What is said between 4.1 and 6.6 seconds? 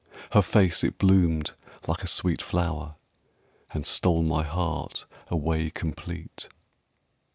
my heart away complete.